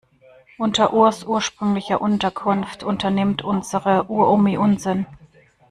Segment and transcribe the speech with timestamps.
[0.57, 5.05] Unter Urs ursprünglicher Unterkunft unternimmt unsere Uromi Unsinn.